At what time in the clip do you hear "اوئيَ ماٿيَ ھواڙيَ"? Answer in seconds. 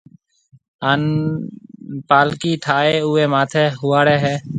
3.05-4.17